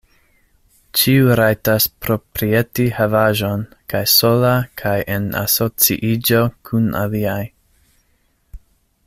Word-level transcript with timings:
Ĉiu 0.99 1.27
rajtas 1.39 1.85
proprieti 2.05 2.85
havaĵon, 3.01 3.67
kaj 3.93 4.01
sola 4.15 4.55
kaj 4.83 4.97
en 5.17 5.29
asociiĝo 5.43 6.43
kun 6.71 6.91
aliaj. 7.05 7.41